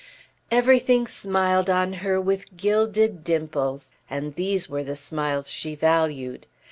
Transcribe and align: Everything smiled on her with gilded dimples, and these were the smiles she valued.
Everything 0.49 1.05
smiled 1.05 1.69
on 1.69 1.93
her 2.01 2.19
with 2.19 2.57
gilded 2.57 3.23
dimples, 3.23 3.91
and 4.09 4.33
these 4.33 4.67
were 4.67 4.83
the 4.83 4.95
smiles 4.95 5.47
she 5.51 5.75
valued. 5.75 6.47